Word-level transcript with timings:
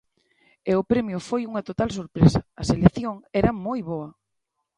E 0.69 0.71
o 0.81 0.87
premio 0.91 1.19
foi 1.29 1.41
unha 1.49 1.65
total 1.69 1.89
sorpresa, 1.99 2.39
a 2.61 2.63
selección 2.69 3.15
era 3.39 3.51
moi 3.65 3.79
boa. 3.91 4.09